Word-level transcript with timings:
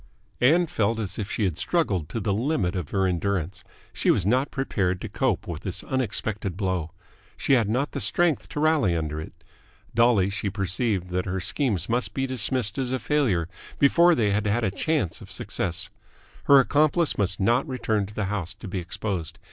Ann 0.39 0.65
felt 0.65 0.97
as 0.97 1.19
if 1.19 1.29
she 1.29 1.43
had 1.43 1.59
struggled 1.59 2.09
to 2.09 2.19
the 2.19 2.33
limit 2.33 2.75
of 2.75 2.89
her 2.89 3.05
endurance. 3.05 3.63
She 3.93 4.09
was 4.09 4.25
not 4.25 4.49
prepared 4.49 4.99
to 5.01 5.09
cope 5.09 5.45
with 5.45 5.61
this 5.61 5.83
unexpected 5.83 6.57
blow. 6.57 6.89
She 7.37 7.53
had 7.53 7.69
not 7.69 7.91
the 7.91 8.01
strength 8.01 8.49
to 8.49 8.59
rally 8.59 8.95
under 8.97 9.21
it. 9.21 9.43
Dully 9.93 10.31
she 10.31 10.49
perceived 10.49 11.09
that 11.09 11.25
her 11.27 11.39
schemes 11.39 11.87
must 11.87 12.15
be 12.15 12.25
dismissed 12.25 12.79
as 12.79 12.91
a 12.91 12.97
failure 12.97 13.47
before 13.77 14.15
they 14.15 14.31
had 14.31 14.47
had 14.47 14.63
a 14.63 14.71
chance 14.71 15.21
of 15.21 15.31
success. 15.31 15.89
Her 16.45 16.59
accomplice 16.59 17.15
must 17.19 17.39
not 17.39 17.67
return 17.67 18.07
to 18.07 18.13
the 18.15 18.25
house 18.25 18.55
to 18.55 18.67
be 18.67 18.79
exposed. 18.79 19.37